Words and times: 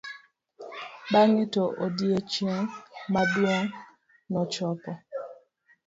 bange 1.11 1.43
to 1.53 1.63
odiochieng' 1.85 2.73
maduong 3.13 3.67
nochopo 4.31 4.91